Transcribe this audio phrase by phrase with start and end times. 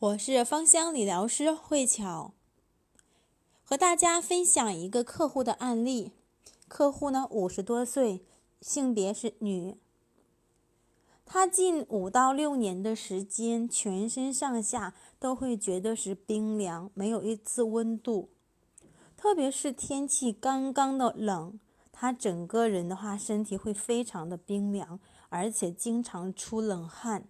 [0.00, 2.32] 我是芳香理疗师慧巧，
[3.64, 6.12] 和大家分享一个客户的案例。
[6.68, 8.24] 客户呢五十多岁，
[8.60, 9.76] 性别是女。
[11.26, 18.28] 她近五到六年的时间，全身上下都会觉得是冰凉，没有一丝温度。
[19.16, 21.58] 特别是天气刚刚的冷，
[21.90, 27.26] 她整个人的话，身体会非常的冰凉，而且经常出冷汗。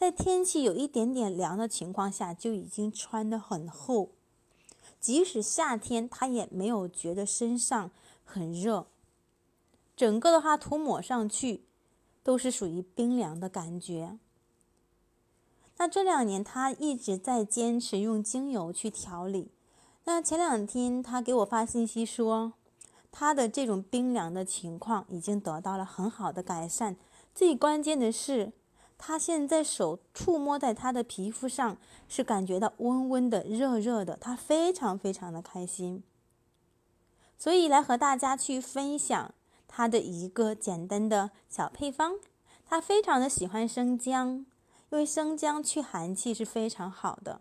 [0.00, 4.08] 在天气有一点点凉的情况下，就已经穿得很厚。
[4.98, 7.90] 即使夏天，他也没有觉得身上
[8.24, 8.86] 很热。
[9.94, 11.64] 整个的话涂抹上去，
[12.22, 14.18] 都是属于冰凉的感觉。
[15.76, 19.50] 那这两年，他一直在坚持用精油去调理。
[20.04, 22.54] 那前两天，他给我发信息说，
[23.12, 26.96] 他的这种冰凉的情况已经得到了很好的改善。
[27.34, 28.52] 最关键的是。
[29.02, 36.02] 他现在手触摸在他的皮肤上，是感觉到温温的、热热的，他非常非常的开心。
[37.38, 39.32] 所以来和大家去分享
[39.66, 42.16] 他的一个简单的小配方。
[42.66, 44.44] 他非常的喜欢生姜，
[44.90, 47.40] 因为生姜去寒气是非常好的。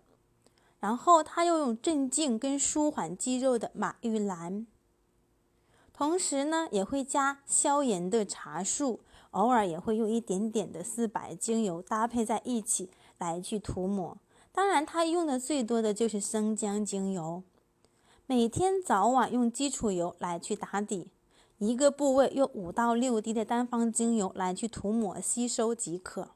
[0.80, 4.66] 然后他又用镇静跟舒缓肌肉的马玉兰，
[5.92, 9.02] 同时呢也会加消炎的茶树。
[9.32, 14.18] 偶尔也会用一点点的四白精油搭配在一起来去涂抹，
[14.52, 17.44] 当然他用的最多的就是生姜精油。
[18.26, 21.12] 每天早晚用基础油来去打底，
[21.58, 26.30] 一个部位用五到六滴的单方精油来去涂抹吸收即可。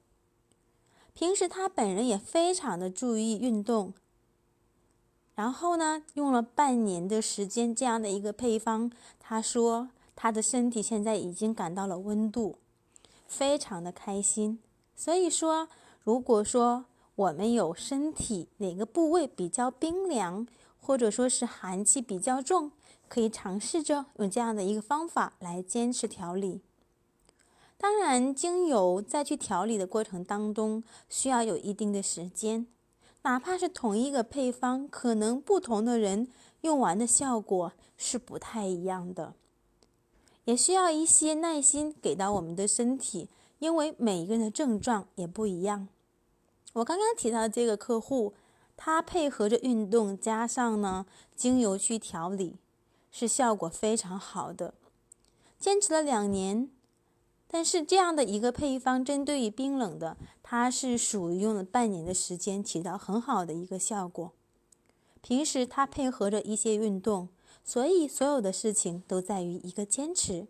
[1.14, 3.94] 平时他本人也非常的注意运动，
[5.36, 12.58] 然后呢用了半年的时间这样的一个配方，他说他的身体现在已经感到了温度。
[13.28, 14.60] 非常的开心，
[14.96, 15.68] 所以说，
[16.04, 16.86] 如果说
[17.16, 20.48] 我们有身体哪个部位比较冰凉，
[20.80, 22.72] 或者说是寒气比较重，
[23.08, 26.62] 可以尝试着用这样的一个方法来坚持调理。
[27.78, 32.66] 当然，精油在去调理的过程当中，需要有一定的时间，
[33.24, 36.28] 哪怕是同一个配方，可能不同的人
[36.62, 39.34] 用完的效果是不太一样的。
[40.46, 45.88] 也需要一些耐心给到我们的身体，因为每一个人的症状也不一样。
[46.74, 48.34] 我刚刚提到这个客户，
[48.76, 51.06] 他配合着运动加上呢
[51.36, 52.56] 精油去调理，
[53.12, 54.74] 是效果非常好的。
[55.60, 56.70] 坚持了两年，
[57.48, 64.34] 但是这样的一个配方针对于冰冷的，它是属于用了半年的时间起到很好的一个效果。
[65.22, 67.30] 平时他配合着一些运动。
[67.64, 70.48] 所以，所有的事情都在于一个坚持。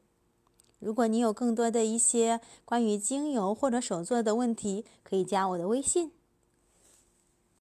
[0.79, 6.11] 如果你有更多的一些关于精油或者手作的问题，可以加我的微信。